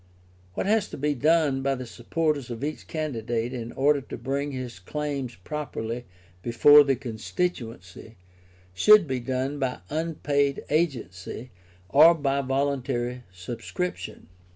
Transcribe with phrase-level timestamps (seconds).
[0.55, 4.51] What has to be done by the supporters of each candidate in order to bring
[4.51, 6.05] his claims properly
[6.41, 8.15] before the constituency,
[8.73, 11.51] should be done by unpaid agency
[11.87, 14.27] or by voluntary subscription.